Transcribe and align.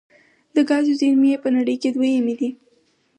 د 0.55 0.57
ګازو 0.69 0.93
زیرمې 0.99 1.29
یې 1.31 1.37
په 1.43 1.49
نړۍ 1.55 1.75
کې 1.81 1.89
دویمې 1.95 2.33
دي. 2.39 2.49